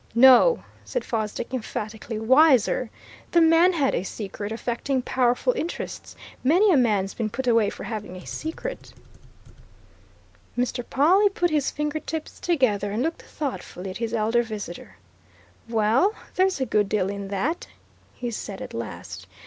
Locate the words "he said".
18.15-18.59